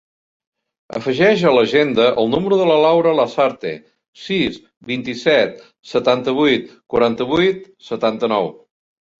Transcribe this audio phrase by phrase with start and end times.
[0.99, 3.73] Afegeix a l'agenda el número de la Laura Lasarte:
[4.23, 4.59] sis,
[4.93, 8.51] vint-i-set, setanta-vuit, quaranta-vuit, setanta-nou.